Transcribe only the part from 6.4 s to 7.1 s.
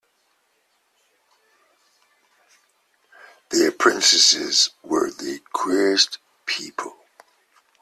people.